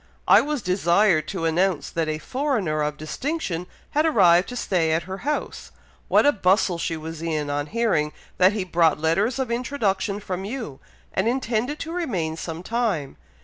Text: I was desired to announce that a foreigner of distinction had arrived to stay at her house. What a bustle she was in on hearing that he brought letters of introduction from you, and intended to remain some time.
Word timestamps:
I 0.27 0.41
was 0.41 0.63
desired 0.63 1.27
to 1.27 1.45
announce 1.45 1.91
that 1.91 2.09
a 2.09 2.17
foreigner 2.17 2.81
of 2.81 2.97
distinction 2.97 3.67
had 3.91 4.03
arrived 4.03 4.49
to 4.49 4.55
stay 4.55 4.93
at 4.93 5.03
her 5.03 5.19
house. 5.19 5.71
What 6.07 6.25
a 6.25 6.31
bustle 6.31 6.79
she 6.79 6.97
was 6.97 7.21
in 7.21 7.51
on 7.51 7.67
hearing 7.67 8.11
that 8.39 8.53
he 8.53 8.63
brought 8.63 8.99
letters 8.99 9.37
of 9.37 9.51
introduction 9.51 10.19
from 10.19 10.43
you, 10.43 10.79
and 11.13 11.27
intended 11.27 11.77
to 11.81 11.91
remain 11.93 12.35
some 12.35 12.63
time. 12.63 13.15